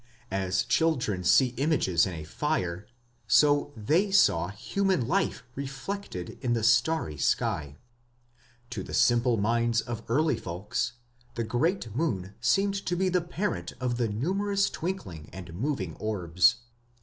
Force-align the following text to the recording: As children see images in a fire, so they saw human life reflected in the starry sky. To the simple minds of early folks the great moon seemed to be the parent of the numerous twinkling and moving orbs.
As 0.31 0.63
children 0.63 1.23
see 1.23 1.49
images 1.57 2.07
in 2.07 2.15
a 2.15 2.23
fire, 2.23 2.87
so 3.27 3.71
they 3.77 4.09
saw 4.09 4.47
human 4.47 5.07
life 5.07 5.43
reflected 5.53 6.39
in 6.41 6.53
the 6.53 6.63
starry 6.63 7.17
sky. 7.17 7.77
To 8.71 8.81
the 8.81 8.95
simple 8.95 9.37
minds 9.37 9.79
of 9.79 10.01
early 10.07 10.37
folks 10.37 10.93
the 11.35 11.43
great 11.43 11.95
moon 11.95 12.33
seemed 12.41 12.83
to 12.87 12.95
be 12.95 13.09
the 13.09 13.21
parent 13.21 13.73
of 13.79 13.97
the 13.97 14.07
numerous 14.07 14.71
twinkling 14.71 15.29
and 15.31 15.53
moving 15.53 15.95
orbs. 15.97 16.55